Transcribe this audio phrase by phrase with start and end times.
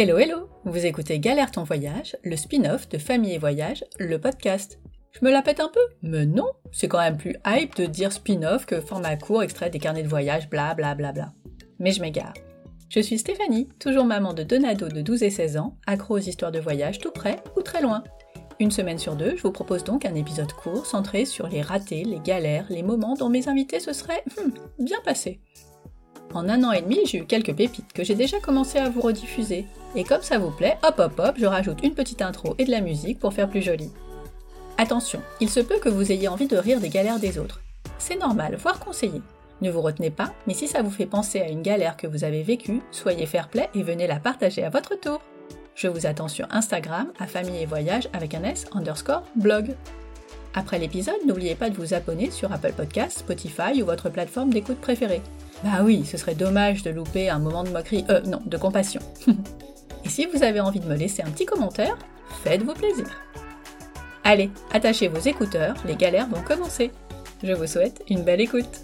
[0.00, 4.78] Hello hello Vous écoutez Galère ton voyage, le spin-off de Famille et Voyage, le podcast.
[5.10, 8.12] Je me la pète un peu Mais non C'est quand même plus hype de dire
[8.12, 11.32] spin-off que format court extrait des carnets de voyage, bla bla bla bla.
[11.80, 12.34] Mais je m'égare.
[12.88, 16.18] Je suis Stéphanie, toujours maman de deux nados de 12 et 16 ans, accro aux
[16.18, 18.04] histoires de voyage tout près ou très loin.
[18.60, 22.04] Une semaine sur deux, je vous propose donc un épisode court centré sur les ratés,
[22.04, 25.40] les galères, les moments dont mes invités se seraient hmm, bien passés.
[26.34, 29.00] En un an et demi, j'ai eu quelques pépites que j'ai déjà commencé à vous
[29.00, 29.66] rediffuser.
[29.94, 32.70] Et comme ça vous plaît, hop hop hop, je rajoute une petite intro et de
[32.70, 33.90] la musique pour faire plus joli.
[34.76, 37.60] Attention, il se peut que vous ayez envie de rire des galères des autres.
[37.98, 39.22] C'est normal, voire conseillé.
[39.60, 42.22] Ne vous retenez pas, mais si ça vous fait penser à une galère que vous
[42.22, 45.20] avez vécue, soyez fair play et venez la partager à votre tour.
[45.74, 49.74] Je vous attends sur Instagram à famille et voyage avec un S underscore blog.
[50.54, 54.80] Après l'épisode, n'oubliez pas de vous abonner sur Apple Podcasts, Spotify ou votre plateforme d'écoute
[54.80, 55.22] préférée.
[55.64, 59.00] Bah oui, ce serait dommage de louper un moment de moquerie, euh non, de compassion.
[60.04, 61.98] Et si vous avez envie de me laisser un petit commentaire,
[62.44, 63.06] faites-vous plaisir.
[64.22, 66.92] Allez, attachez vos écouteurs, les galères vont commencer.
[67.42, 68.82] Je vous souhaite une belle écoute.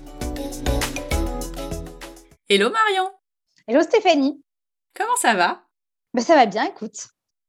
[2.48, 3.10] Hello Marion
[3.68, 4.42] Hello Stéphanie
[4.96, 5.62] Comment ça va?
[6.12, 7.08] Bah, Ça va bien, écoute.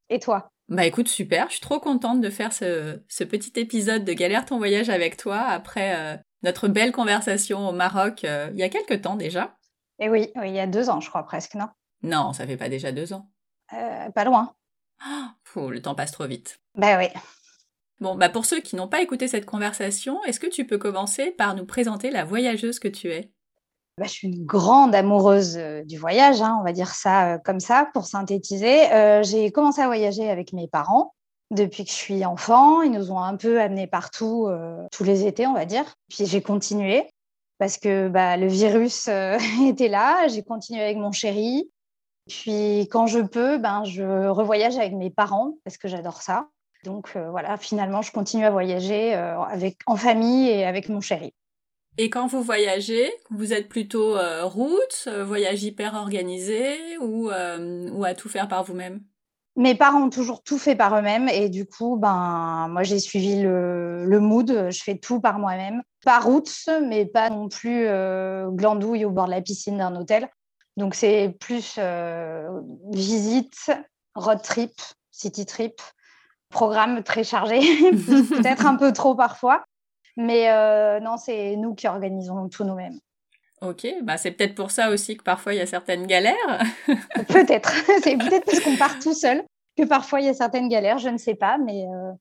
[0.10, 0.50] Et toi?
[0.68, 4.58] Bah écoute, super, je suis trop contente de faire ce, petit épisode de Galère ton
[4.58, 9.02] voyage avec toi après euh, notre belle conversation au Maroc euh, il y a quelques
[9.02, 9.58] temps déjà.
[10.00, 11.68] Et oui, il y a deux ans, je crois presque, non?
[12.04, 13.30] Non, ça fait pas déjà deux ans.
[13.74, 14.54] Euh, pas loin.
[15.56, 16.60] Oh, le temps passe trop vite.
[16.76, 17.08] Bah oui.
[18.00, 21.32] Bon, bah pour ceux qui n'ont pas écouté cette conversation, est-ce que tu peux commencer
[21.32, 23.32] par nous présenter la voyageuse que tu es?
[23.98, 27.62] Bah, je suis une grande amoureuse euh, du voyage, hein, on va dire ça comme
[27.62, 28.90] ça pour synthétiser.
[29.24, 31.15] j'ai commencé à voyager avec mes parents
[31.52, 32.82] depuis que je suis enfant.
[32.82, 35.86] Ils nous ont un peu amenés partout, euh, tous les étés, on va dire.
[36.10, 37.08] Puis j'ai continué
[37.58, 40.28] parce que bah, le virus euh, était là.
[40.28, 41.70] J'ai continué avec mon chéri.
[42.28, 46.48] Puis quand je peux, ben, je revoyage avec mes parents parce que j'adore ça.
[46.84, 51.34] Donc euh, voilà, finalement, je continue à voyager avec, en famille et avec mon chéri.
[51.98, 58.28] Et quand vous voyagez, vous êtes plutôt route, voyage hyper organisé ou, ou à tout
[58.28, 59.02] faire par vous-même?
[59.56, 63.42] Mes parents ont toujours tout fait par eux-mêmes et du coup, ben, moi, j'ai suivi
[63.42, 64.70] le, mood.
[64.70, 65.82] Je fais tout par moi-même.
[66.04, 66.52] Pas route,
[66.84, 70.30] mais pas non plus euh, glandouille au bord de la piscine d'un hôtel.
[70.78, 72.50] Donc, c'est plus euh,
[72.92, 73.72] visite,
[74.14, 74.74] road trip,
[75.12, 75.82] city trip,
[76.50, 77.60] programme très chargé,
[77.92, 79.64] peut-être un peu trop parfois.
[80.18, 83.00] Mais euh, non, c'est nous qui organisons tout nous-mêmes.
[83.66, 86.36] Ok, bah c'est peut-être pour ça aussi que parfois il y a certaines galères.
[87.28, 87.72] peut-être,
[88.04, 89.44] c'est peut-être parce qu'on part tout seul
[89.78, 92.12] que parfois il y a certaines galères, je ne sais pas, mais euh,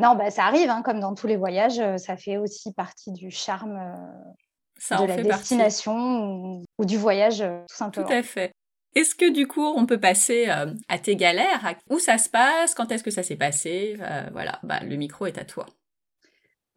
[0.00, 3.12] non, bah ça arrive, hein, comme dans tous les voyages, euh, ça fait aussi partie
[3.12, 8.06] du charme euh, de la destination ou, du voyage, tout simplement.
[8.06, 8.52] Tout à fait.
[8.96, 11.76] Est-ce que du coup on peut passer à tes galères?
[11.90, 12.74] Où ça se passe?
[12.74, 13.96] Quand est-ce que ça s'est passé?
[14.32, 15.66] Voilà, bah, le micro est à toi.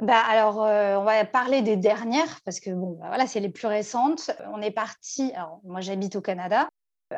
[0.01, 3.49] Bah, alors, euh, on va parler des dernières parce que bon, bah, voilà, c'est les
[3.49, 4.31] plus récentes.
[4.51, 5.31] On est parti.
[5.35, 6.67] Alors, moi, j'habite au Canada.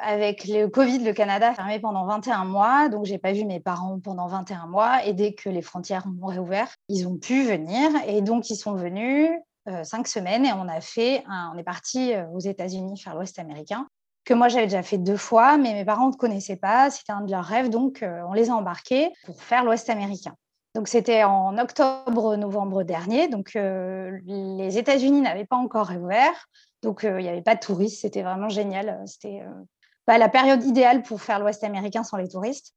[0.01, 3.61] Avec le Covid, le Canada a fermé pendant 21 mois, donc j'ai pas vu mes
[3.61, 5.05] parents pendant 21 mois.
[5.05, 7.89] Et dès que les frontières ont réouvert, ils ont pu venir.
[8.05, 9.29] Et donc, ils sont venus
[9.69, 11.23] euh, cinq semaines et on a fait.
[11.53, 13.87] on est parti euh, aux États-Unis faire l'Ouest américain
[14.25, 16.89] que moi j'avais déjà fait deux fois, mais mes parents ne connaissaient pas.
[16.89, 20.35] C'était un de leurs rêves, donc on les a embarqués pour faire l'Ouest américain.
[20.75, 23.29] Donc c'était en octobre-novembre dernier.
[23.29, 26.49] Donc euh, les États-Unis n'avaient pas encore réouvert,
[26.83, 28.01] donc euh, il n'y avait pas de touristes.
[28.01, 29.01] C'était vraiment génial.
[29.05, 29.63] C'était euh,
[30.05, 32.73] bah, la période idéale pour faire l'Ouest américain sans les touristes.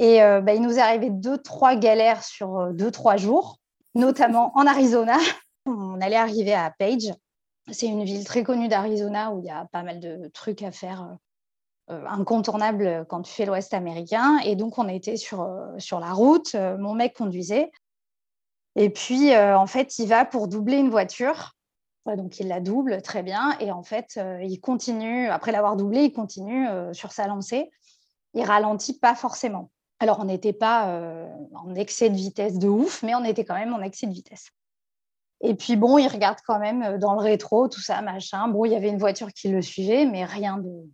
[0.00, 3.58] Et bah, il nous est arrivé deux, trois galères sur deux, trois jours,
[3.96, 5.16] notamment en Arizona.
[5.66, 7.12] On allait arriver à Page.
[7.70, 10.70] C'est une ville très connue d'Arizona où il y a pas mal de trucs à
[10.70, 11.14] faire euh,
[11.88, 14.38] incontournable quand tu fais l'Ouest américain.
[14.44, 17.70] Et donc, on était sur, euh, sur la route, euh, mon mec conduisait.
[18.76, 21.56] Et puis, en fait, il va pour doubler une voiture.
[22.06, 23.58] Donc, il la double très bien.
[23.58, 27.72] Et en fait, il continue, après l'avoir doublé, il continue sur sa lancée.
[28.34, 29.72] Il ralentit pas forcément.
[29.98, 30.96] Alors, on n'était pas
[31.56, 34.50] en excès de vitesse de ouf, mais on était quand même en excès de vitesse.
[35.40, 38.46] Et puis, bon, il regarde quand même dans le rétro, tout ça, machin.
[38.46, 40.88] Bon, il y avait une voiture qui le suivait, mais rien de,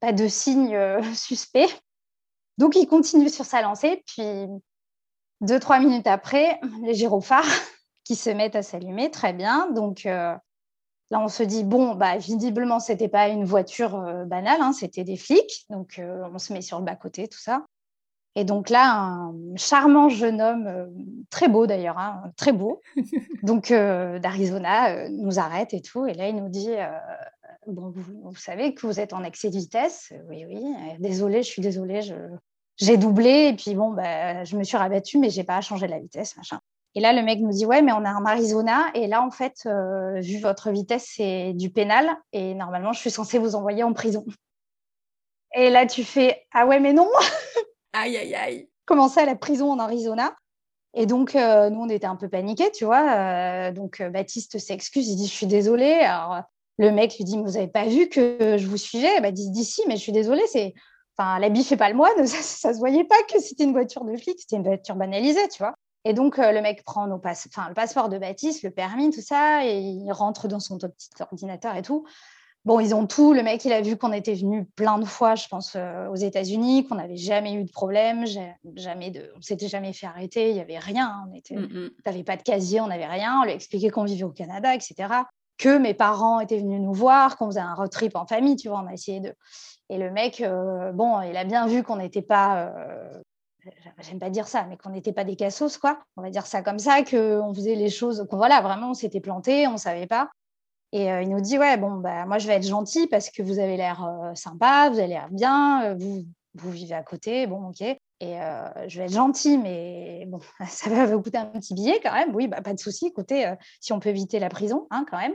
[0.00, 1.68] pas de signe euh, suspect.
[2.58, 4.02] Donc, il continue sur sa lancée.
[4.06, 4.46] Puis,
[5.40, 7.44] deux, trois minutes après, les gyrophares
[8.04, 9.70] qui se mettent à s'allumer, très bien.
[9.70, 10.34] Donc, euh,
[11.10, 14.72] là, on se dit, bon, bah, visiblement, ce n'était pas une voiture euh, banale, hein,
[14.72, 15.66] c'était des flics.
[15.70, 17.64] Donc, on se met sur le bas-côté, tout ça.
[18.36, 20.94] Et donc là, un charmant jeune homme,
[21.30, 22.80] très beau d'ailleurs, hein, très beau,
[23.42, 26.06] donc d'Arizona, nous arrête et tout.
[26.06, 26.70] Et là, il nous dit
[27.66, 30.12] bon, vous, savez que vous êtes en excès de vitesse.
[30.28, 30.62] Oui, oui.
[30.98, 32.00] Désolée, je suis désolée.
[32.76, 35.98] J'ai doublé et puis bon, bah, je me suis rabattue, mais j'ai pas changé la
[35.98, 36.60] vitesse, machin.
[36.94, 39.30] Et là, le mec nous dit ouais, mais on est en Arizona et là, en
[39.30, 39.68] fait,
[40.16, 44.24] vu votre vitesse, c'est du pénal et normalement, je suis censée vous envoyer en prison.
[45.54, 47.08] Et là, tu fais ah ouais, mais non.
[47.92, 48.68] aïe aïe aïe.
[48.86, 50.34] Comment ça, la prison en Arizona?
[50.94, 51.40] Et donc, nous,
[51.80, 53.70] on était un peu paniqués, tu vois.
[53.70, 55.92] donc, Baptiste s'excuse, il dit Je suis désolé.
[55.92, 56.42] Alors,
[56.80, 59.20] le mec lui dit Vous n'avez pas vu que je vous suivais?
[59.20, 60.42] Baptiste dit Si, mais je suis désolé.
[60.50, 60.74] C'est...
[61.16, 62.12] Enfin, l'habit fait pas le moine.
[62.26, 65.46] Ça, ne se voyait pas que c'était une voiture de flic, c'était une voiture banalisée,
[65.48, 65.74] tu vois.
[66.06, 67.46] Et donc, le mec prend nos passe...
[67.52, 71.10] enfin, le passeport de Baptiste, le permis, tout ça, et il rentre dans son petit
[71.20, 72.06] ordinateur et tout.
[72.64, 73.34] Bon, ils ont tout.
[73.34, 76.16] Le mec, il a vu qu'on était venu plein de fois, je pense, euh, aux
[76.16, 78.24] États-Unis, qu'on n'avait jamais eu de problème,
[78.76, 81.26] jamais de, on s'était jamais fait arrêter, il n'y avait rien.
[81.30, 83.40] On était, mmh n'avait pas de casier, on n'avait rien.
[83.40, 84.94] On lui a expliqué qu'on vivait au Canada, etc.
[85.60, 88.70] Que mes parents étaient venus nous voir, qu'on faisait un road trip en famille, tu
[88.70, 88.80] vois.
[88.82, 89.34] On a essayé de.
[89.90, 92.64] Et le mec, euh, bon, il a bien vu qu'on n'était pas.
[92.64, 93.22] Euh,
[93.98, 95.98] j'aime pas dire ça, mais qu'on n'était pas des cassos, quoi.
[96.16, 99.20] On va dire ça comme ça, qu'on faisait les choses, qu'on voilà, vraiment, on s'était
[99.20, 100.30] planté, on savait pas.
[100.92, 103.58] Et il nous dit Ouais, bon, bah, moi, je vais être gentil parce que vous
[103.58, 106.24] avez l'air sympa, vous avez l'air bien, vous,
[106.54, 107.82] vous vivez à côté, bon, ok.
[107.82, 107.98] Et
[108.86, 112.34] je vais être gentil, mais bon, ça va vous coûter un petit billet quand même.
[112.34, 113.08] Oui, bah, pas de souci.
[113.08, 115.34] Écoutez, si on peut éviter la prison, hein, quand même.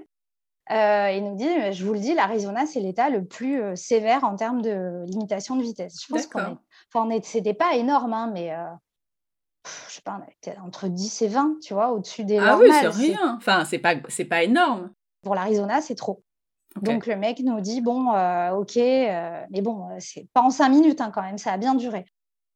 [0.69, 4.61] Il nous dit, je vous le dis, l'Arizona, c'est l'État le plus sévère en termes
[4.61, 5.97] de limitation de vitesse.
[6.01, 6.57] Je pense qu'on est...
[6.93, 8.51] Enfin, c'était pas énorme, hein, mais
[9.87, 10.19] je sais pas,
[10.63, 13.35] entre 10 et 20, tu vois, au-dessus des Ah oui, c'est rien.
[13.37, 14.91] Enfin, c'est pas, c'est pas énorme.
[15.23, 16.23] Pour l'Arizona, c'est trop.
[16.81, 20.49] Donc le mec nous dit bon, euh, ok, euh, mais bon, euh, c'est pas en
[20.49, 22.05] cinq minutes hein, quand même, ça a bien duré.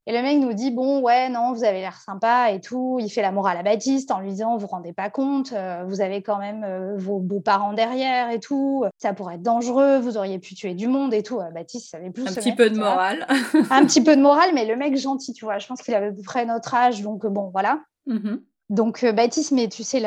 [0.09, 2.97] Et le mec nous dit bon, ouais, non, vous avez l'air sympa et tout.
[2.99, 5.53] Il fait la morale à Baptiste en lui disant vous vous rendez pas compte,
[5.85, 8.85] vous avez quand même vos beaux-parents derrière et tout.
[8.97, 11.39] Ça pourrait être dangereux, vous auriez pu tuer du monde et tout.
[11.53, 12.27] Baptiste savait plus.
[12.27, 13.27] Un petit peu de morale.
[13.69, 15.59] un petit peu de morale, mais le mec gentil, tu vois.
[15.59, 17.79] Je pense qu'il avait à peu près notre âge, donc bon, voilà.
[18.07, 18.37] Mmh
[18.69, 20.01] donc, euh, Baptiste, mais tu sais,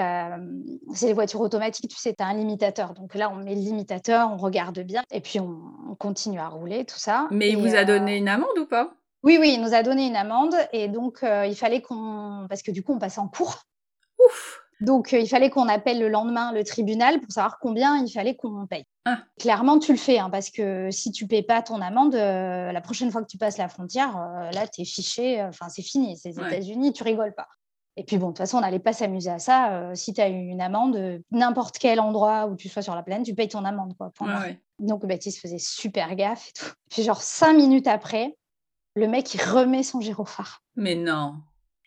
[0.95, 2.95] c'est les voitures automatiques, tu sais, tu as un limitateur.
[2.95, 6.85] Donc là, on met le limitateur, on regarde bien, et puis on, continue à rouler,
[6.85, 7.29] tout ça.
[7.31, 8.95] Mais il vous a donné euh, une amende ou pas?
[9.23, 12.47] Oui, oui, il nous a donné une amende, et donc euh, il fallait qu'on.
[12.49, 13.63] Parce que du coup, on passe en cours.
[14.25, 18.35] Ouf donc, il fallait qu'on appelle le lendemain le tribunal pour savoir combien il fallait
[18.35, 18.83] qu'on paye.
[19.05, 19.21] Ah.
[19.39, 23.13] Clairement, tu le fais, hein, parce que si tu payes pas ton amende, la prochaine
[23.13, 24.17] fois que tu passes la frontière,
[24.53, 26.19] là, tu es fiché, enfin, c'est fini.
[26.19, 27.47] C'est les États-Unis, tu rigoles pas.
[27.97, 29.73] Et puis bon, de toute façon, on n'allait pas s'amuser à ça.
[29.73, 32.95] Euh, si tu as eu une amende, euh, n'importe quel endroit où tu sois sur
[32.95, 33.95] la plaine, tu payes ton amende.
[33.99, 34.11] Quoi,
[34.79, 36.73] Donc Baptiste faisait super gaffe et tout.
[36.91, 38.37] Puis genre cinq minutes après,
[38.95, 40.63] le mec, il remet son gyrophare.
[40.77, 41.37] Mais non.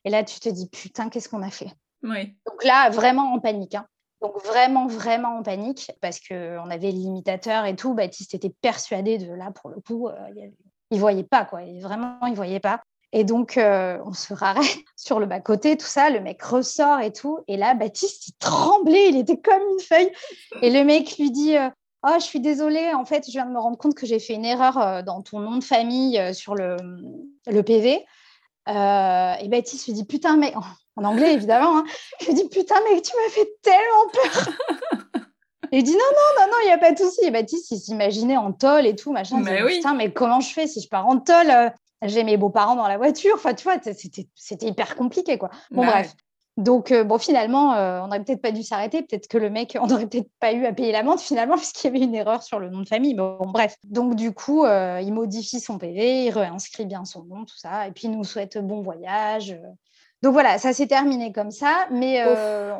[0.04, 1.72] Et là, tu te dis, putain, qu'est-ce qu'on a fait?
[2.04, 2.36] Oui.
[2.46, 3.76] Donc là, vraiment en panique.
[3.76, 3.86] Hein.
[4.22, 7.94] Donc vraiment, vraiment en panique parce qu'on avait limitateur et tout.
[7.94, 10.16] Baptiste était persuadé de là, pour le coup, euh,
[10.92, 11.62] il voyait pas, quoi.
[11.82, 12.82] vraiment, il voyait pas.
[13.12, 14.62] Et donc, euh, on se rarait
[14.96, 16.10] sur le bas-côté, tout ça.
[16.10, 17.40] Le mec ressort et tout.
[17.48, 20.12] Et là, Baptiste, il tremblait, il était comme une feuille.
[20.62, 21.70] Et le mec lui dit euh,
[22.08, 24.34] Oh, je suis désolée, en fait, je viens de me rendre compte que j'ai fait
[24.34, 26.78] une erreur euh, dans ton nom de famille sur le,
[27.48, 28.06] le PV.
[28.68, 30.54] et Baptiste lui dit Putain, mais
[30.98, 31.84] en anglais évidemment, hein,
[32.22, 35.24] il lui dit Putain, mais tu m'as fait tellement peur.
[35.72, 37.26] Et il dit non, non, non, non, il n'y a pas de souci.
[37.26, 39.40] Et Baptiste, il s'imaginait en tôle et tout, machin.
[39.40, 39.78] Mais oui.
[39.78, 41.72] Putain, mais comment je fais si je pars en tôle
[42.08, 43.34] j'ai mes beaux-parents dans la voiture.
[43.36, 45.50] Enfin, tu vois, c'était hyper compliqué, quoi.
[45.72, 46.14] Bon, bref.
[46.58, 49.02] Donc, euh, bon, finalement, euh, on n'aurait peut-être pas dû s'arrêter.
[49.02, 51.90] Peut-être que le mec, on n'aurait peut-être pas eu à payer l'amende, finalement, puisqu'il y
[51.90, 53.14] avait une erreur sur le nom de famille.
[53.14, 53.76] Bon, bref.
[53.84, 57.88] Donc, du coup, euh, il modifie son PV, il réinscrit bien son nom, tout ça.
[57.88, 59.60] Et puis, il nous souhaite bon voyage.
[60.22, 61.88] Donc, voilà, ça s'est terminé comme ça.
[61.92, 62.24] Mais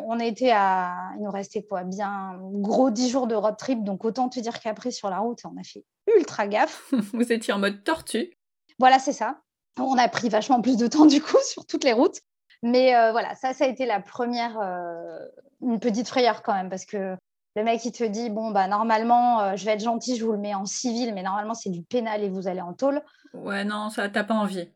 [0.08, 0.96] on était à.
[1.18, 1.84] Il nous restait quoi?
[1.84, 3.84] Bien gros 10 jours de road trip.
[3.84, 5.84] Donc, autant te dire qu'après, sur la route, on a fait
[6.16, 6.92] ultra gaffe.
[7.14, 8.32] Vous étiez en mode tortue
[8.80, 9.40] voilà, c'est ça.
[9.80, 12.20] On a pris vachement plus de temps du coup sur toutes les routes.
[12.66, 15.20] Mais euh, voilà, ça, ça a été la première, euh,
[15.62, 17.16] une petite frayeur quand même, parce que
[17.56, 20.32] le mec, il te dit, bon, bah normalement, euh, je vais être gentil, je vous
[20.32, 23.04] le mets en civil, mais normalement, c'est du pénal et vous allez en tôle.
[23.36, 24.68] Ouais, non, ça, t'as pas envie.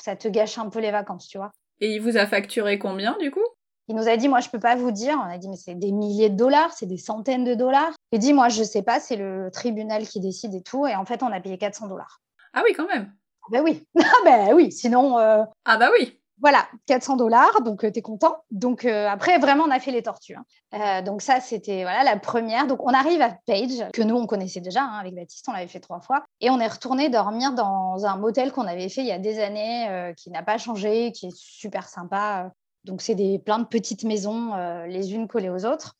[0.00, 1.50] Ça te gâche un peu les vacances, tu vois.
[1.82, 3.44] Et il vous a facturé combien, du coup?
[3.88, 5.20] Il nous a dit, moi, je peux pas vous dire.
[5.22, 7.92] On a dit, mais c'est des milliers de dollars, c'est des centaines de dollars.
[8.12, 10.86] Il dit, moi, je sais pas, c'est le tribunal qui décide et tout.
[10.86, 12.22] Et en fait, on a payé 400 dollars.
[12.54, 13.12] Ah oui, quand même.
[13.50, 15.18] Ben oui, ah ben oui, sinon.
[15.18, 16.18] Euh, ah bah oui.
[16.44, 18.36] Voilà, 400 dollars, donc euh, tu es content.
[18.50, 20.36] Donc euh, après, vraiment, on a fait les tortues.
[20.72, 21.00] Hein.
[21.00, 22.66] donc ça, c'était voilà la première.
[22.66, 25.68] Donc on arrive à Page, que nous, on connaissait déjà hein, avec Baptiste, on l'avait
[25.68, 26.22] fait trois fois.
[26.42, 29.40] Et on est retourné dormir dans un motel qu'on avait fait il y a des
[29.40, 32.52] années, qui n'a pas changé, qui est super sympa.
[32.84, 35.94] Donc c'est des plein de petites maisons, les unes collées aux autres.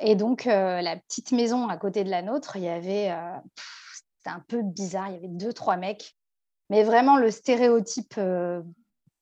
[0.00, 3.14] Et donc, la petite maison à côté de la nôtre, il y avait,
[4.16, 6.16] c'était un peu bizarre, il y avait deux, trois mecs,
[6.70, 8.18] mais vraiment le stéréotype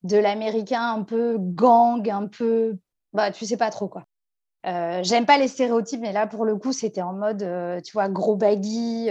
[0.02, 2.78] de l'américain un peu gang, un peu,
[3.12, 4.04] bah, tu sais pas trop quoi.
[4.64, 7.38] J'aime pas les stéréotypes, mais là, pour le coup, c'était en mode,
[7.84, 9.08] tu vois, gros baggy,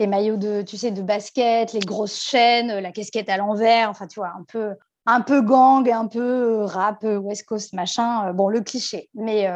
[0.00, 4.06] les maillots de, tu sais, de basket, les grosses chaînes, la casquette à l'envers, enfin,
[4.06, 4.74] tu vois, un peu,
[5.06, 8.32] un peu gang, un peu rap, West Coast, machin.
[8.32, 9.08] bon, le cliché.
[9.14, 9.50] Mais.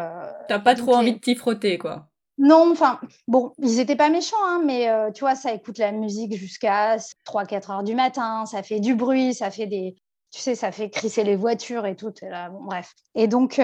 [0.48, 2.08] T'as pas trop envie de t'y frotter, quoi.
[2.38, 6.34] Non, enfin, bon, ils étaient pas méchants, hein, mais tu vois, ça écoute la musique
[6.36, 9.96] jusqu'à 3-4 heures du matin, ça fait du bruit, ça fait des,
[10.38, 12.12] tu sais, ça fait crisser les voitures et tout.
[12.22, 12.94] là, bon, bref.
[13.16, 13.60] Et donc,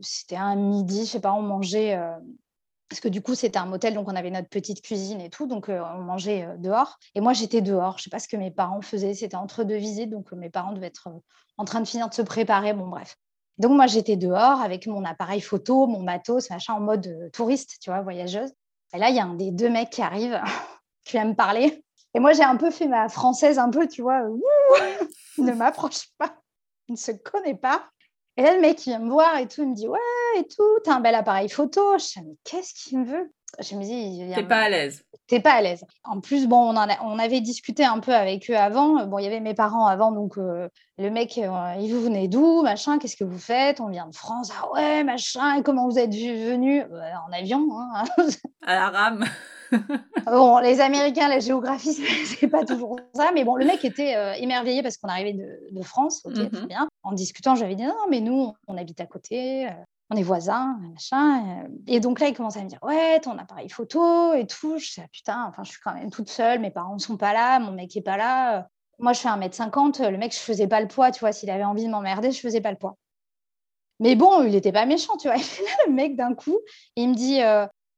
[0.00, 1.98] c'était un midi, je sais pas, on mangeait
[2.88, 5.46] parce que du coup, c'était un motel, donc on avait notre petite cuisine et tout,
[5.46, 6.98] donc on mangeait dehors.
[7.14, 7.98] Et moi, j'étais dehors.
[7.98, 9.12] Je sais pas ce que mes parents faisaient.
[9.12, 11.08] C'était entre deux visites, donc mes parents devaient être
[11.58, 12.72] en train de finir de se préparer.
[12.72, 13.16] Bon, bref.
[13.58, 17.90] Donc moi, j'étais dehors avec mon appareil photo, mon matos, machin, en mode touriste, tu
[17.90, 18.52] vois, voyageuse.
[18.94, 20.40] Et là, il y a un des deux mecs qui arrive,
[21.04, 21.84] qui vient me parler.
[22.14, 24.22] Et moi, j'ai un peu fait ma française, un peu, tu vois,
[25.38, 26.36] ne m'approche pas,
[26.88, 27.84] ne se connaît pas.
[28.36, 29.98] Et là, le mec, il vient me voir et tout, il me dit Ouais,
[30.36, 31.98] et tout, t'as un bel appareil photo.
[31.98, 33.32] Je dis Mais qu'est-ce qu'il me veut?
[33.60, 35.04] Je me dis T'es pas à l'aise.
[35.28, 35.84] T'es pas à l'aise.
[36.02, 39.06] En plus, bon, on, on avait discuté un peu avec eux avant.
[39.06, 42.26] Bon, il y avait mes parents avant, donc euh, le mec, euh, il vous venez
[42.26, 43.80] d'où Machin, qu'est-ce que vous faites?
[43.80, 44.50] On vient de France.
[44.60, 46.82] Ah ouais, machin, et comment vous êtes venu?
[46.82, 47.68] En avion.
[47.94, 48.04] Hein
[48.62, 49.24] à la rame.
[50.26, 51.94] bon, les Américains, la géographie,
[52.26, 53.30] c'est pas toujours ça.
[53.34, 56.22] Mais bon, le mec était euh, émerveillé parce qu'on arrivait de, France.
[56.24, 56.66] Ok, très mhm.
[56.66, 56.88] bien.
[57.02, 59.68] En discutant, j'avais dit non, mais nous, on habite à côté.
[59.68, 59.72] Euh,
[60.10, 61.64] on est voisins, machin.
[61.64, 61.68] Euh.
[61.86, 64.78] Et donc là, il commence à me dire Ouais, ton appareil photo et tout.
[64.78, 66.60] Je dis ah, Putain, enfin, je suis quand même toute seule.
[66.60, 67.58] Mes parents ne sont pas là.
[67.58, 68.68] Mon mec n'est pas là.
[68.98, 70.08] Moi, je fais 1m50.
[70.08, 71.10] Le mec, je faisais pas le poids.
[71.10, 72.96] Tu vois, s'il avait envie de m'emmerder, je faisais pas le poids.
[74.00, 75.36] Mais bon, il n'était pas méchant, tu vois.
[75.38, 76.58] Et là, le mec, d'un coup,
[76.96, 77.40] il me dit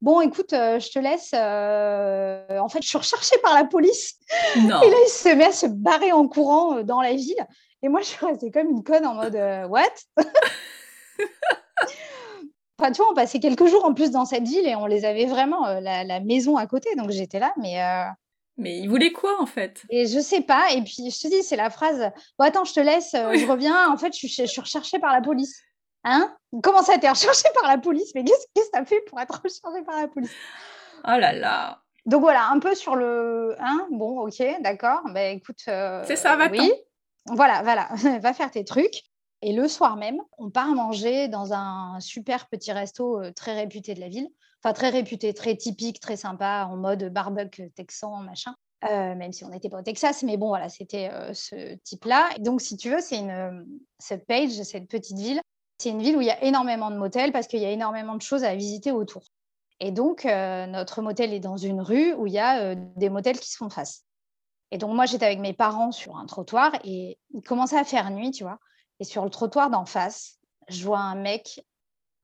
[0.02, 1.30] Bon, écoute, euh, je te laisse.
[1.34, 4.18] Euh, en fait, je suis recherchée par la police.
[4.56, 4.82] Non.
[4.82, 7.46] Et là, il se met à se barrer en courant euh, dans la ville.
[7.82, 9.36] Et moi, je suis restée comme une conne en mode
[9.70, 9.84] What?
[12.78, 15.06] Enfin, tu vois, on passait quelques jours en plus dans cette ville et on les
[15.06, 16.94] avait vraiment la, maison à côté.
[16.94, 17.80] Donc j'étais là, mais.
[18.58, 19.82] Mais il voulait quoi en fait?
[19.88, 20.70] Et je sais pas.
[20.72, 23.90] Et puis je te dis, c'est la phrase Bon, attends, je te laisse, je reviens.
[23.90, 25.58] En fait, je suis recherchée par la police.
[26.04, 26.36] Hein?
[26.62, 28.12] Comment ça, t'es recherché par la police?
[28.14, 30.32] Mais qu'est-ce que ça fait pour être recherché par la police?
[31.04, 33.56] Oh là là Donc voilà, un peu sur le...
[33.58, 35.00] Hein bon, ok, d'accord.
[35.12, 35.62] Ben écoute...
[35.68, 36.72] Euh, c'est ça, va Oui,
[37.26, 37.88] voilà, voilà.
[38.20, 39.02] va faire tes trucs.
[39.42, 43.94] Et le soir même, on part manger dans un super petit resto euh, très réputé
[43.94, 44.28] de la ville.
[44.62, 48.54] Enfin, très réputé, très typique, très sympa, en mode barbecue texan, machin.
[48.84, 52.28] Euh, même si on n'était pas au Texas, mais bon, voilà, c'était ce type-là.
[52.40, 53.66] Donc, si tu veux, c'est une,
[53.98, 55.40] cette page, cette petite ville,
[55.78, 58.14] c'est une ville où il y a énormément de motels parce qu'il y a énormément
[58.14, 59.22] de choses à visiter autour.
[59.80, 63.10] Et donc, euh, notre motel est dans une rue où il y a euh, des
[63.10, 64.04] motels qui se font face.
[64.70, 68.10] Et donc, moi, j'étais avec mes parents sur un trottoir et il commençait à faire
[68.10, 68.58] nuit, tu vois.
[69.00, 71.64] Et sur le trottoir d'en face, je vois un mec,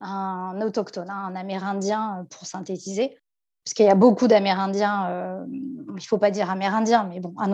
[0.00, 3.18] un autochtone, hein, un Amérindien euh, pour synthétiser,
[3.64, 7.33] parce qu'il y a beaucoup d'Amérindiens, euh, il ne faut pas dire Amérindiens, mais bon,
[7.38, 7.52] un,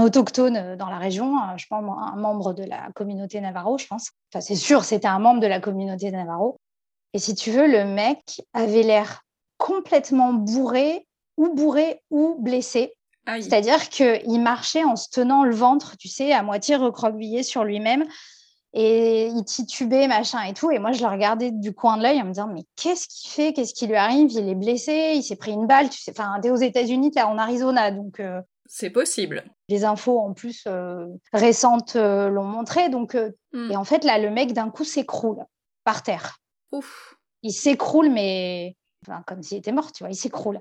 [0.00, 3.86] autochtone euh, dans la région, euh, je pense un membre de la communauté Navarro, je
[3.86, 4.10] pense.
[4.32, 6.58] Enfin, c'est sûr, c'était un membre de la communauté Navarro.
[7.14, 9.22] Et si tu veux, le mec avait l'air
[9.56, 11.06] complètement bourré,
[11.38, 12.92] ou bourré, ou blessé.
[13.26, 18.04] C'est-à-dire qu'il marchait en se tenant le ventre, tu sais, à moitié recroquevillé sur lui-même
[18.72, 20.70] et il titubait, machin et tout.
[20.70, 23.30] Et moi, je le regardais du coin de l'œil en me disant, mais qu'est-ce qu'il
[23.30, 23.52] fait?
[23.52, 24.30] Qu'est-ce qui lui arrive?
[24.32, 25.90] Il est blessé, il s'est pris une balle.
[25.90, 28.20] Tu sais, enfin, t'es aux États-Unis, t'es en Arizona, donc.
[28.20, 29.44] Euh, c'est possible.
[29.68, 32.88] Les infos en plus euh, récentes euh, l'ont montré.
[32.88, 33.16] Donc,
[33.52, 33.72] hmm.
[33.72, 35.44] et en fait, là, le mec d'un coup s'écroule
[35.82, 36.38] par terre.
[36.70, 37.16] Ouf.
[37.42, 40.60] Il s'écroule, mais enfin, comme s'il était mort, tu vois, il s'écroule.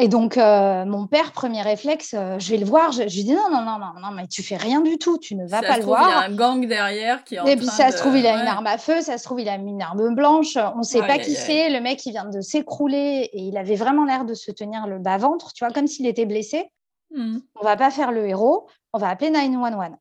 [0.00, 2.90] Et donc, euh, mon père, premier réflexe, euh, je vais le voir.
[2.90, 5.36] Je, lui dis non, non, non, non, non, mais tu fais rien du tout, tu
[5.36, 6.08] ne vas pas le voir.
[6.08, 8.26] Il y a un gang derrière qui est en Et puis, ça se trouve, il
[8.26, 10.56] a une arme à feu, ça se trouve, il a une arme blanche.
[10.56, 11.68] On ne sait pas qui c'est.
[11.68, 14.98] Le mec, il vient de s'écrouler et il avait vraiment l'air de se tenir le
[14.98, 16.72] bas-ventre, tu vois, comme s'il était blessé.
[17.14, 17.38] Mmh.
[17.56, 19.96] On va pas faire le héros, on va appeler 911.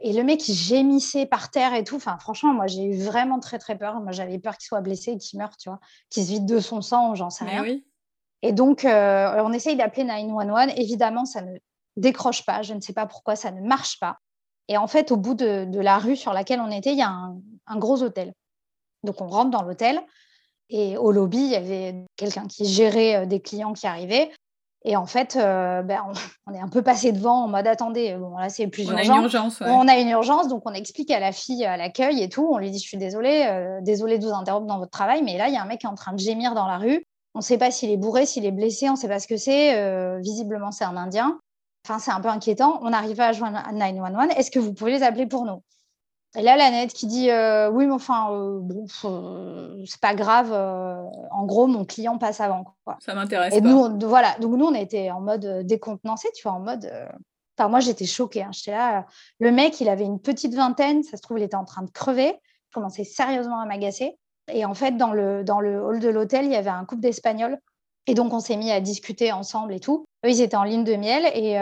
[0.00, 1.96] Et le mec, il gémissait par terre et tout.
[1.96, 4.00] Enfin, franchement, moi, j'ai eu vraiment très, très peur.
[4.00, 6.60] Moi, j'avais peur qu'il soit blessé et qu'il meure, tu vois, qu'il se vide de
[6.60, 7.62] son sang, j'en sais rien.
[7.62, 7.86] Oui.
[8.44, 10.74] Et donc, euh, on essaye d'appeler 911.
[10.76, 11.56] Évidemment, ça ne
[11.96, 12.60] décroche pas.
[12.60, 14.18] Je ne sais pas pourquoi ça ne marche pas.
[14.68, 17.08] Et en fait, au bout de, la rue sur laquelle on était, il y a
[17.08, 18.34] un, gros hôtel.
[19.02, 19.98] Donc, on rentre dans l'hôtel.
[20.68, 24.30] Et au lobby, il y avait quelqu'un qui gérait euh, des clients qui arrivaient.
[24.84, 26.02] Et en fait, ben,
[26.46, 29.14] on, est un peu passé devant en mode attendez, bon là c'est plus on urgent.
[29.14, 32.22] A une urgence On a une urgence, donc on explique à la fille à l'accueil
[32.22, 32.46] et tout.
[32.52, 35.48] On lui dit je suis désolée, désolée de vous interrompre dans votre travail, mais là
[35.48, 37.06] il y a un mec qui est en train de gémir dans la rue.
[37.34, 39.26] On ne sait pas s'il est bourré, s'il est blessé, on ne sait pas ce
[39.26, 40.18] que c'est.
[40.20, 41.40] visiblement c'est un Indien.
[41.86, 42.78] Enfin c'est un peu inquiétant.
[42.82, 44.28] On n'arrive pas à joindre 911.
[44.36, 45.62] Est-ce que vous pouvez les appeler pour nous?
[46.36, 47.28] Et là, la nette qui dit
[47.72, 48.28] oui, mais enfin,
[48.60, 48.86] bon,
[49.86, 50.52] c'est pas grave.
[50.52, 52.64] en gros, mon client passe avant.
[52.84, 52.96] Quoi.
[53.00, 53.54] Ça m'intéresse.
[53.54, 54.36] Et nous, voilà.
[54.40, 56.90] Donc nous, on était en mode décontenancé, tu vois, en mode.
[57.56, 58.42] Enfin, moi, j'étais choquée.
[58.42, 58.50] Hein.
[58.52, 59.06] J'étais là.
[59.38, 61.04] Le mec, il avait une petite vingtaine.
[61.04, 62.34] Ça se trouve, il était en train de crever.
[62.70, 64.18] Je commençais sérieusement à m'agacer.
[64.52, 67.02] Et en fait, dans le, dans le hall de l'hôtel, il y avait un couple
[67.02, 67.58] d'Espagnols.
[68.06, 70.04] Et donc, on s'est mis à discuter ensemble et tout.
[70.24, 71.24] Eux, ils étaient en ligne de miel.
[71.34, 71.54] Et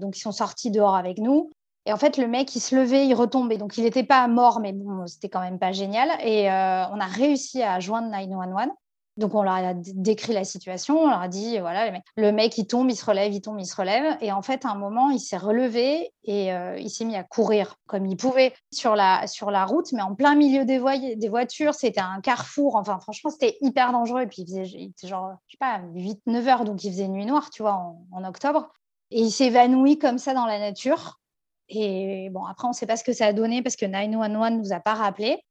[0.00, 1.50] donc, ils sont sortis dehors avec nous.
[1.86, 3.56] Et en fait, le mec, il se levait, il retombait.
[3.56, 6.08] Donc, il n'était pas mort, mais bon, c'était quand même pas génial.
[6.22, 8.68] Et euh, on a réussi à joindre 911.
[9.16, 10.98] Donc, on leur a décrit la situation.
[10.98, 13.66] On leur a dit, voilà, le mec, il tombe, il se relève, il tombe, il
[13.66, 14.16] se relève.
[14.20, 17.24] Et en fait, à un moment, il s'est relevé et euh, il s'est mis à
[17.24, 21.28] courir comme il pouvait sur la, sur la route, mais en plein milieu des, des
[21.28, 21.74] voitures.
[21.74, 22.76] C'était un carrefour.
[22.76, 24.22] Enfin, franchement, c'était hyper dangereux.
[24.22, 26.64] Et puis, il, faisait, genre, je sais pas, 8-9 heures.
[26.64, 28.72] Donc, il faisait nuit noire, tu vois, en, en octobre.
[29.10, 31.20] Et il s'évanouit comme ça dans la nature.
[31.68, 34.50] Et bon, après, on ne sait pas ce que ça a donné parce que 911
[34.50, 35.42] ne nous a pas rappelé.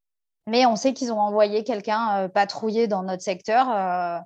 [0.49, 3.69] Mais on sait qu'ils ont envoyé quelqu'un euh, patrouiller dans notre secteur.
[3.69, 4.19] Euh,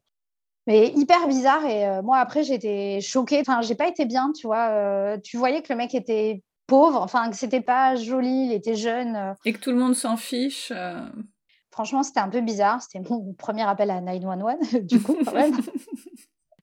[0.68, 1.66] mais hyper bizarre.
[1.66, 3.40] Et euh, moi, après, j'étais choquée.
[3.42, 5.18] Enfin, j'ai pas été bien, tu vois.
[5.24, 9.36] tu voyais que le mec était pauvre, enfin, que c'était pas joli, il était jeune.
[9.46, 10.72] Et que tout le monde s'en fiche.
[11.72, 12.82] Franchement, c'était un peu bizarre.
[12.82, 15.58] C'était mon premier appel à 911, du coup, quand même.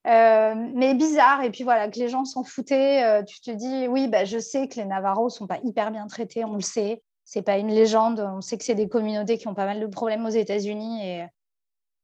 [0.06, 1.42] Euh, mais bizarre.
[1.42, 3.04] Et puis voilà, que les gens s'en foutaient.
[3.04, 6.06] Euh, tu te dis, oui, bah, je sais que les Navarros sont pas hyper bien
[6.06, 7.02] traités, on le sait.
[7.30, 8.18] C'est pas une légende.
[8.18, 11.06] On sait que c'est des communautés qui ont pas mal de problèmes aux États-Unis.
[11.06, 11.24] Et,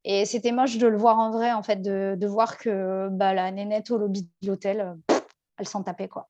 [0.04, 3.34] et c'était moche de le voir en vrai, en fait, de, de voir que bah,
[3.34, 4.96] la nénette au lobby de l'hôtel,
[5.58, 6.28] elle s'en tapait, quoi.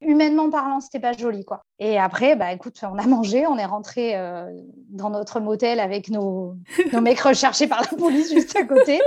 [0.00, 1.62] Humainement parlant, c'était pas joli, quoi.
[1.78, 4.50] Et après, bah écoute, on a mangé, on est rentré euh,
[4.88, 6.56] dans notre motel avec nos,
[6.92, 9.00] nos mecs recherchés par la police juste à côté.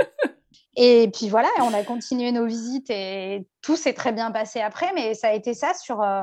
[0.76, 4.90] Et puis voilà, on a continué nos visites et tout s'est très bien passé après,
[4.94, 6.22] mais ça a été ça sur euh,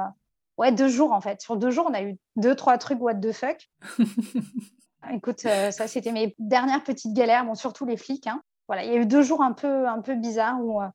[0.58, 1.42] ouais, deux jours en fait.
[1.42, 3.70] Sur deux jours, on a eu deux, trois trucs what the fuck.
[5.12, 8.28] Écoute, euh, ça c'était mes dernières petites galères, bon, surtout les flics.
[8.28, 8.42] Hein.
[8.68, 10.88] Voilà, il y a eu deux jours un peu, un peu bizarres où euh,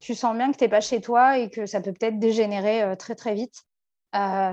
[0.00, 2.96] tu sens bien que tu n'es pas chez toi et que ça peut peut-être dégénérer
[2.96, 3.64] très très vite.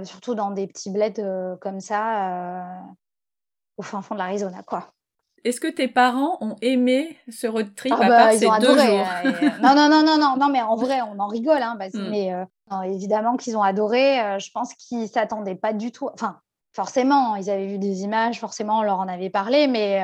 [0.04, 1.22] surtout dans des petits bleds
[1.62, 2.82] comme ça,
[3.78, 4.95] au fin fond de l'Arizona, quoi.
[5.46, 8.58] Est-ce que tes parents ont aimé ce road trip ah à part ils ces ont
[8.58, 11.28] deux adoré, jours euh, Non, non, non, non, non, non, mais en vrai, on en
[11.28, 11.62] rigole.
[11.62, 12.10] Hein, mm.
[12.10, 14.20] Mais euh, évidemment qu'ils ont adoré.
[14.20, 16.10] Euh, je pense qu'ils s'attendaient pas du tout.
[16.12, 16.40] Enfin,
[16.74, 20.02] forcément, ils avaient vu des images, forcément, on leur en avait parlé, mais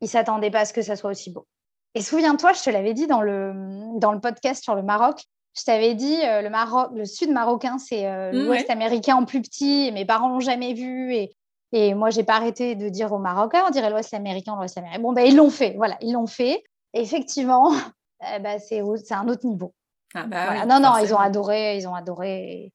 [0.00, 1.46] ils s'attendaient pas à ce que ça soit aussi beau.
[1.94, 3.52] Et souviens-toi, je te l'avais dit dans le,
[4.00, 5.22] dans le podcast sur le Maroc.
[5.56, 9.86] Je t'avais dit, le Maroc, le sud marocain, c'est mm, l'Ouest américain en plus petit.
[9.86, 11.14] Et mes parents l'ont jamais vu.
[11.14, 11.36] Et
[11.72, 15.02] et moi, j'ai pas arrêté de dire aux Marocains, on dirait l'Ouest américain, l'Ouest américain.
[15.02, 15.74] Bon, ben, ils l'ont fait.
[15.76, 16.62] Voilà, ils l'ont fait.
[16.92, 17.72] effectivement,
[18.34, 18.80] eh ben, c'est
[19.12, 19.74] un autre niveau.
[20.14, 22.72] Ah bah non, non, ils ont adoré, ils ont adoré.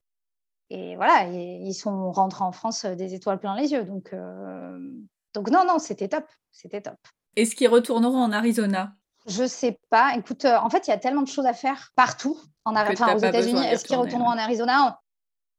[0.70, 3.84] Et, voilà, ils sont rentrés en France euh, des étoiles plein les yeux.
[3.84, 4.78] Donc, euh,
[5.34, 6.24] donc non, non, c'était top.
[6.50, 6.96] C'était top.
[7.36, 8.94] Est-ce qu'ils retourneront en Arizona?
[9.26, 10.14] Je sais pas.
[10.16, 13.14] Écoute, euh, en fait, il y a tellement de choses à faire partout en enfin,
[13.14, 13.64] aux États-Unis.
[13.66, 15.00] Est-ce qu'ils retourneront en Arizona?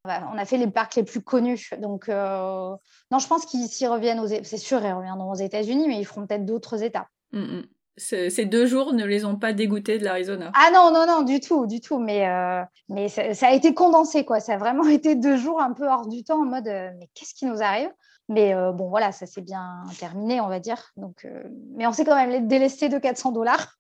[0.06, 1.70] On a fait les parcs les plus connus.
[1.80, 2.76] Donc, euh,
[3.12, 4.28] non, je pense qu'ils s'y reviennent, aux...
[4.28, 7.08] c'est sûr, ils reviendront aux États-Unis, mais ils feront peut-être d'autres États.
[7.32, 7.64] Mm, mm.
[7.96, 10.52] Ces deux jours ne les ont pas dégoûtés de l'Arizona.
[10.56, 12.00] Ah non, non, non, du tout, du tout.
[12.00, 14.40] Mais, euh, mais ça, a été condensé, quoi.
[14.40, 17.08] Ça a vraiment été deux jours un peu hors du temps, en mode, euh, mais
[17.14, 17.92] qu'est-ce qui nous arrive?
[18.30, 20.92] Mais bon, voilà, ça s'est bien terminé, on va dire.
[20.96, 21.28] Donc,
[21.76, 23.78] mais on s'est quand même les délesté de 400 dollars.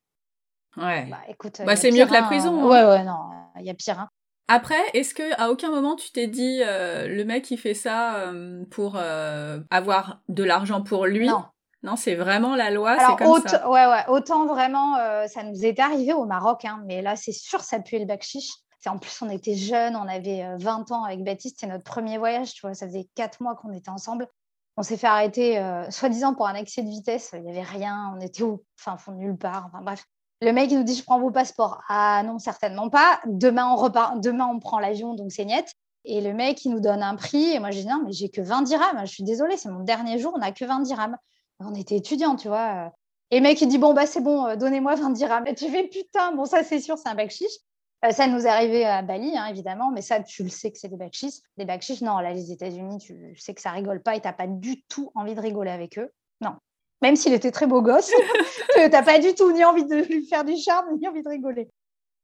[0.75, 1.05] Ouais.
[1.05, 2.61] Bah, écoute, bah, c'est mieux que la prison.
[2.61, 2.67] Hein.
[2.67, 3.19] Ouais, ouais, non,
[3.57, 3.99] il y a pire.
[4.01, 4.09] Hein.
[4.47, 8.15] Après, est-ce que à aucun moment tu t'es dit euh, le mec il fait ça
[8.15, 11.27] euh, pour euh, avoir de l'argent pour lui?
[11.27, 11.45] Non.
[11.81, 13.69] Non, c'est vraiment la loi, c'est comme autant, ça.
[13.69, 14.95] Ouais, ouais, autant vraiment,
[15.27, 18.23] ça nous est arrivé au Maroc, hein, mais là, c'est sûr, ça puait le bac
[18.23, 18.51] chiche.
[18.85, 22.53] En plus, on était jeunes, on avait 20 ans avec Baptiste, c'est notre premier voyage,
[22.53, 24.29] tu vois, ça faisait 4 mois qu'on était ensemble.
[24.77, 28.21] On s'est fait arrêter, soi-disant, pour un excès de vitesse, il n'y avait rien, on
[28.21, 30.05] était au fin fond de nulle part, enfin bref.
[30.43, 31.81] Le mec il nous dit je prends vos passeports.
[31.87, 33.21] Ah non, certainement pas.
[33.27, 35.73] Demain on repart, demain on prend l'avion, donc c'est net.
[36.03, 38.27] Et le mec il nous donne un prix et moi je dis non mais j'ai
[38.27, 38.99] que 20 dirhams.
[39.05, 41.15] Je suis désolée, c'est mon dernier jour, on n'a que 20 dirhams.
[41.59, 42.91] On était étudiants, tu vois.
[43.31, 45.47] Et le mec il dit bon bah c'est bon, euh, donnez-moi 20 dirhams.
[45.47, 47.57] Et tu fais putain, bon ça c'est sûr, c'est un bac chiche.
[48.03, 50.77] Euh, ça nous est arrivé à Bali, hein, évidemment, mais ça, tu le sais que
[50.77, 51.39] c'est des bacs chiches.
[51.55, 54.27] Des bacs chiches, non, là, les États-Unis, tu sais que ça rigole pas et tu
[54.27, 56.11] n'as pas du tout envie de rigoler avec eux.
[56.41, 56.57] Non,
[57.03, 58.09] même s'il était très beau gosse,
[58.75, 61.27] tu n'as pas du tout ni envie de lui faire du charme, ni envie de
[61.27, 61.69] rigoler.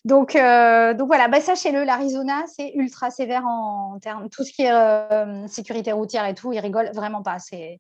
[0.06, 4.62] Donc, euh, donc voilà, bah, sachez-le, l'Arizona, c'est ultra sévère en termes, tout ce qui
[4.62, 7.78] est euh, sécurité routière et tout, ils rigolent vraiment pas, c'est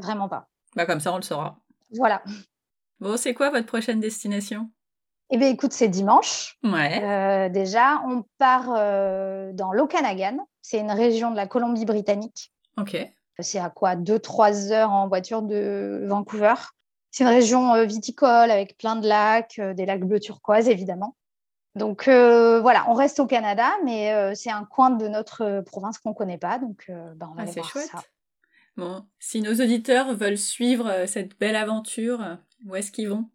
[0.00, 0.48] vraiment pas.
[0.74, 1.58] Bah comme ça, on le saura.
[1.94, 2.22] Voilà.
[3.00, 4.70] Bon, c'est quoi votre prochaine destination?
[5.30, 6.56] Eh bien, écoute, c'est dimanche.
[6.64, 7.02] Ouais.
[7.04, 8.68] Euh, déjà, on part
[9.52, 12.50] dans l'Okanagan, c'est une région de la Colombie-Britannique.
[12.78, 12.96] Ok.
[13.40, 16.54] C'est à quoi 2-3 heures en voiture de Vancouver.
[17.10, 21.16] C'est une région viticole avec plein de lacs, des lacs bleus turquoise évidemment.
[21.74, 25.62] Donc euh, voilà, on reste au Canada, mais euh, c'est un coin de notre euh,
[25.62, 27.86] province qu'on ne connaît pas, donc bah, on va ah, voir chouette.
[27.90, 28.02] ça.
[28.76, 33.28] Bon, si nos auditeurs veulent suivre cette belle aventure, où est-ce qu'ils vont?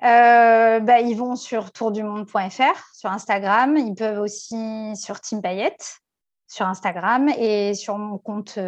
[0.00, 3.76] Bah, Ils vont sur tourdumonde.fr, sur Instagram.
[3.76, 5.98] Ils peuvent aussi sur Team Payette,
[6.46, 8.60] sur Instagram, et sur mon compte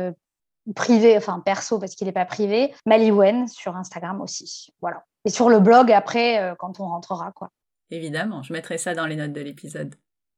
[0.75, 4.73] privé, enfin perso, parce qu'il n'est pas privé, Maliwen, sur Instagram aussi.
[4.81, 5.05] Voilà.
[5.25, 7.51] Et sur le blog après, quand on rentrera, quoi.
[7.91, 9.95] Évidemment, je mettrai ça dans les notes de l'épisode.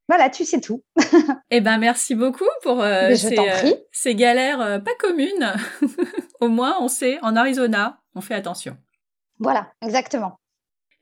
[0.07, 0.83] Voilà, tu sais tout.
[1.49, 3.15] eh ben, merci beaucoup pour euh, euh,
[3.91, 5.53] ces, galères euh, pas communes.
[6.41, 8.77] Au moins, on sait, en Arizona, on fait attention.
[9.39, 10.39] Voilà, exactement.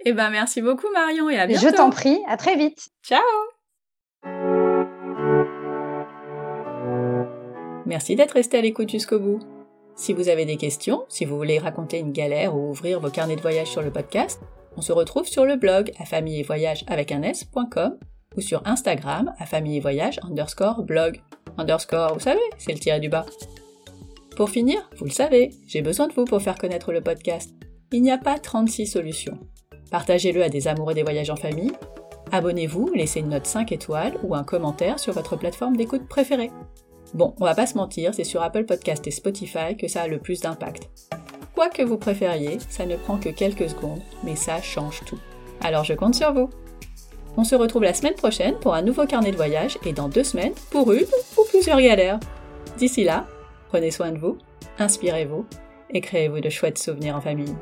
[0.05, 1.67] Eh ben, merci beaucoup Marion et à bientôt.
[1.67, 2.89] Je t'en prie, à très vite.
[3.03, 3.21] Ciao.
[7.93, 9.39] Merci d'être resté à l'écoute jusqu'au bout.
[9.95, 13.36] Si vous avez des questions, si vous voulez raconter une galère ou ouvrir vos carnets
[13.36, 14.41] de voyage sur le podcast,
[14.75, 17.99] on se retrouve sur le blog à famille et voyage avec un s.com
[18.36, 21.21] ou sur Instagram à famille et voyage underscore blog.
[21.60, 23.27] Underscore, vous savez, c'est le tiré du bas.
[24.36, 27.53] Pour finir, vous le savez, j'ai besoin de vous pour faire connaître le podcast.
[27.91, 29.38] Il n'y a pas 36 solutions.
[29.91, 31.73] Partagez-le à des amoureux des voyages en famille.
[32.32, 36.49] Abonnez-vous, laissez une note 5 étoiles ou un commentaire sur votre plateforme d'écoute préférée.
[37.13, 40.08] Bon, on va pas se mentir, c'est sur Apple Podcast et Spotify que ça a
[40.08, 40.89] le plus d'impact.
[41.54, 45.19] Quoi que vous préfériez, ça ne prend que quelques secondes, mais ça change tout.
[45.62, 46.49] Alors je compte sur vous.
[47.38, 50.23] On se retrouve la semaine prochaine pour un nouveau carnet de voyage et dans deux
[50.23, 51.06] semaines pour une
[51.38, 52.19] ou plusieurs galères.
[52.78, 53.28] D'ici là,
[53.69, 54.38] prenez soin de vous,
[54.80, 55.45] inspirez-vous
[55.91, 57.56] et créez-vous de chouettes souvenirs en famille.